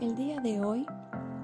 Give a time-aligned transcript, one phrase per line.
[0.00, 0.86] El día de hoy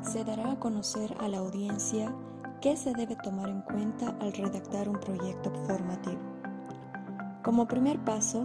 [0.00, 2.14] se dará a conocer a la audiencia
[2.61, 6.21] qué se debe tomar en cuenta al redactar un proyecto formativo.
[7.43, 8.45] Como primer paso,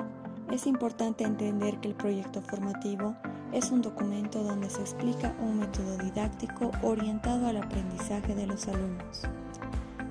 [0.52, 3.14] es importante entender que el proyecto formativo
[3.54, 9.22] es un documento donde se explica un método didáctico orientado al aprendizaje de los alumnos,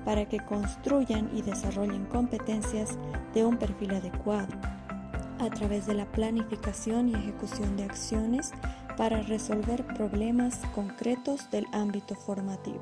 [0.05, 2.97] para que construyan y desarrollen competencias
[3.33, 4.55] de un perfil adecuado,
[5.39, 8.53] a través de la planificación y ejecución de acciones
[8.99, 12.81] para resolver problemas concretos del ámbito formativo.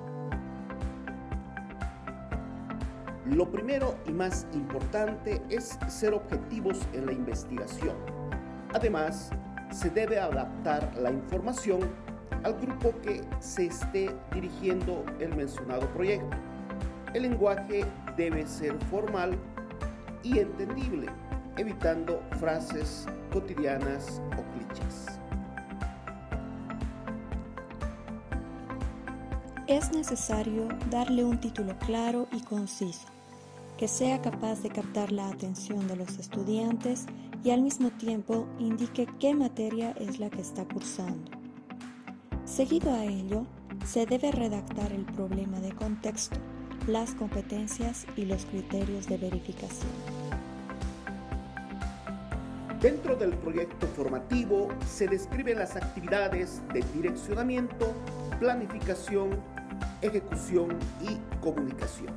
[3.28, 7.96] Lo primero y más importante es ser objetivos en la investigación.
[8.74, 9.30] Además,
[9.70, 11.82] se debe adaptar la información
[12.44, 16.36] al grupo que se esté dirigiendo el mencionado proyecto.
[17.14, 17.86] El lenguaje
[18.18, 19.38] debe ser formal
[20.24, 21.10] y entendible,
[21.58, 25.17] evitando frases cotidianas o clichés.
[29.68, 33.06] Es necesario darle un título claro y conciso
[33.78, 37.06] que sea capaz de captar la atención de los estudiantes
[37.44, 41.32] y al mismo tiempo indique qué materia es la que está cursando.
[42.46, 43.46] Seguido a ello,
[43.86, 46.38] se debe redactar el problema de contexto,
[46.88, 50.27] las competencias y los criterios de verificación.
[52.82, 57.94] Dentro del proyecto formativo se describen las actividades de direccionamiento,
[58.40, 59.32] planificación,
[60.02, 62.14] ejecución y comunicación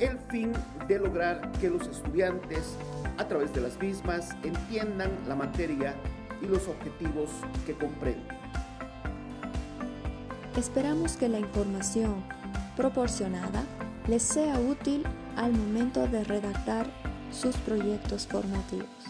[0.00, 0.52] el fin
[0.88, 2.74] de lograr que los estudiantes
[3.18, 5.94] a través de las mismas entiendan la materia
[6.42, 7.30] y los objetivos
[7.66, 8.38] que comprenden.
[10.56, 12.24] Esperamos que la información
[12.76, 13.62] proporcionada
[14.08, 15.04] les sea útil
[15.36, 16.86] al momento de redactar
[17.30, 19.09] sus proyectos formativos.